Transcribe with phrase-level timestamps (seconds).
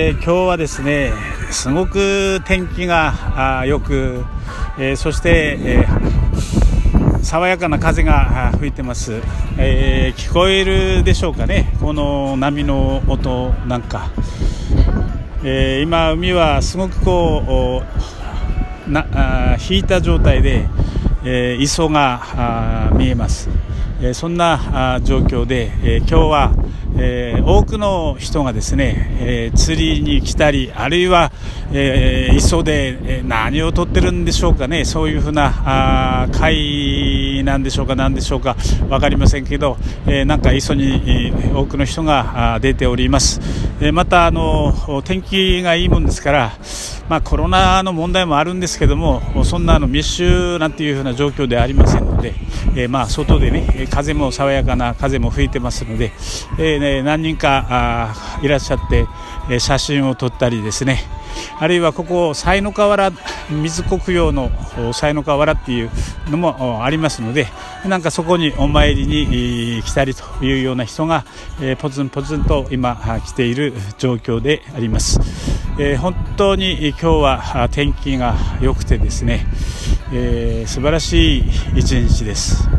[0.00, 1.12] えー、今日はですね
[1.50, 4.24] すごく天気がよく、
[4.78, 9.20] えー、そして、えー、爽やかな風が吹いてます、
[9.58, 11.74] え聞こえるでしょうかね。
[11.80, 14.12] この波の音なんか、
[15.42, 17.82] え今海はすごくこ
[18.86, 20.68] うなあ引いた状態で、
[21.24, 23.50] え磯が見えます、
[24.00, 26.67] えそんな状況で、え今日は
[27.00, 31.30] えー、多くの人がですね、えー、釣りに来たりあるいは、
[31.72, 38.54] えー、磯で何を取ってるんでしょうかねそういうふうなあ貝なんでしょうか何でしょうか
[38.88, 43.40] 分かりませんけど、えー、なんか磯に多くの人が出ております、
[43.80, 46.52] え、またあの天気がいいもんですから
[47.08, 52.34] まあ、コロナの問題もあるんですけどもそんなあの密集なんていうふうな状況ではありませんので、
[52.76, 56.12] えー、まあ外でね風も爽やかな風も吹いてますので、
[56.58, 59.06] えーね、何人かあいらっしゃって、
[59.58, 61.02] 写真を撮ったりですね
[61.58, 63.12] あるいはここ西の河原
[63.50, 64.50] 水国用の
[64.92, 65.90] 西の河原っていう
[66.30, 67.46] のもありますので
[67.86, 71.24] なんかそこにお参りに来たりというような人が、
[71.60, 75.20] えー、ポツンポツンと今来ている状況であります、
[75.78, 79.46] えー、本当に今日は天気が良くてですね、
[80.12, 81.44] えー、素晴らしい
[81.76, 82.77] 一日です。